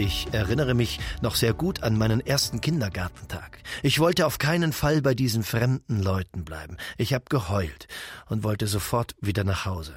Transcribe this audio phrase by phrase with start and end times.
[0.00, 3.58] Ich erinnere mich noch sehr gut an meinen ersten Kindergartentag.
[3.82, 6.78] Ich wollte auf keinen Fall bei diesen fremden Leuten bleiben.
[6.96, 7.86] Ich habe geheult
[8.24, 9.94] und wollte sofort wieder nach Hause.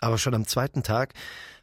[0.00, 1.12] Aber schon am zweiten Tag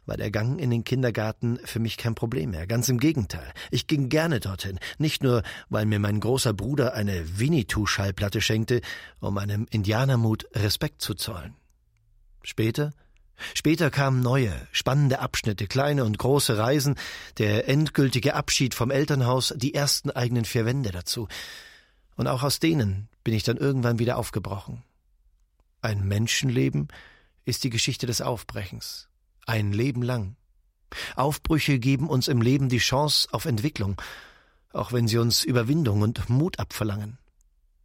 [0.06, 2.68] war der Gang in den Kindergarten für mich kein Problem mehr.
[2.68, 3.52] Ganz im Gegenteil.
[3.72, 4.78] Ich ging gerne dorthin.
[4.98, 8.80] Nicht nur, weil mir mein großer Bruder eine Winnetou-Schallplatte schenkte,
[9.18, 11.56] um meinem Indianermut Respekt zu zollen.
[12.44, 12.92] Später
[13.54, 16.96] Später kamen neue, spannende Abschnitte, kleine und große Reisen,
[17.38, 21.28] der endgültige Abschied vom Elternhaus, die ersten eigenen vier Wände dazu.
[22.16, 24.82] Und auch aus denen bin ich dann irgendwann wieder aufgebrochen.
[25.82, 26.88] Ein Menschenleben
[27.44, 29.08] ist die Geschichte des Aufbrechens.
[29.46, 30.36] Ein Leben lang.
[31.16, 34.00] Aufbrüche geben uns im Leben die Chance auf Entwicklung,
[34.72, 37.18] auch wenn sie uns Überwindung und Mut abverlangen.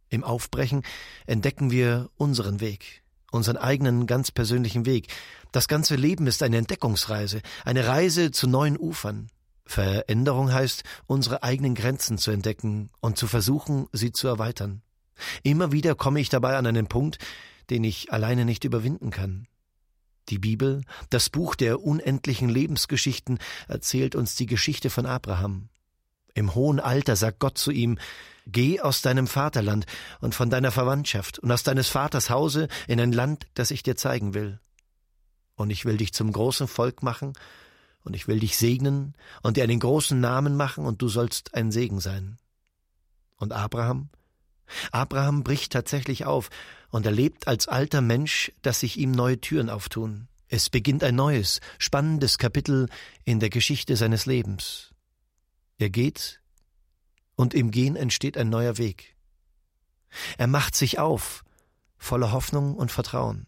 [0.08, 0.82] Im Aufbrechen
[1.26, 3.02] entdecken wir unseren Weg,
[3.36, 5.08] unseren eigenen ganz persönlichen Weg.
[5.52, 9.28] Das ganze Leben ist eine Entdeckungsreise, eine Reise zu neuen Ufern.
[9.64, 14.82] Veränderung heißt, unsere eigenen Grenzen zu entdecken und zu versuchen, sie zu erweitern.
[15.42, 17.18] Immer wieder komme ich dabei an einen Punkt,
[17.70, 19.48] den ich alleine nicht überwinden kann.
[20.28, 25.68] Die Bibel, das Buch der unendlichen Lebensgeschichten, erzählt uns die Geschichte von Abraham.
[26.36, 27.98] Im hohen Alter sagt Gott zu ihm,
[28.46, 29.86] Geh aus deinem Vaterland
[30.20, 33.96] und von deiner Verwandtschaft und aus deines Vaters Hause in ein Land, das ich dir
[33.96, 34.60] zeigen will.
[35.56, 37.32] Und ich will dich zum großen Volk machen,
[38.04, 41.72] und ich will dich segnen und dir einen großen Namen machen, und du sollst ein
[41.72, 42.38] Segen sein.
[43.36, 44.10] Und Abraham?
[44.92, 46.50] Abraham bricht tatsächlich auf
[46.90, 50.28] und erlebt als alter Mensch, dass sich ihm neue Türen auftun.
[50.48, 52.88] Es beginnt ein neues, spannendes Kapitel
[53.24, 54.92] in der Geschichte seines Lebens.
[55.78, 56.40] Er geht
[57.34, 59.16] und im Gehen entsteht ein neuer Weg.
[60.38, 61.44] Er macht sich auf,
[61.98, 63.46] voller Hoffnung und Vertrauen.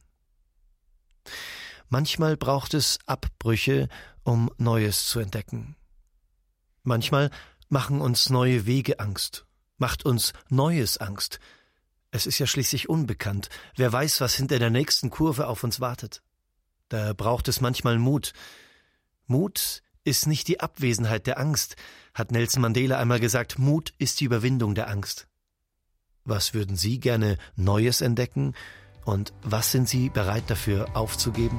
[1.89, 3.89] Manchmal braucht es Abbrüche,
[4.23, 5.77] um Neues zu entdecken.
[6.83, 7.31] Manchmal
[7.69, 9.47] machen uns neue Wege Angst,
[9.79, 11.39] macht uns Neues Angst.
[12.11, 13.49] Es ist ja schließlich unbekannt.
[13.77, 16.23] Wer weiß, was hinter der nächsten Kurve auf uns wartet.
[16.89, 18.33] Da braucht es manchmal Mut.
[19.27, 21.77] Mut ist nicht die Abwesenheit der Angst,
[22.15, 25.29] hat Nelson Mandela einmal gesagt, Mut ist die Überwindung der Angst.
[26.25, 28.55] Was würden Sie gerne Neues entdecken
[29.05, 31.59] und was sind Sie bereit dafür aufzugeben?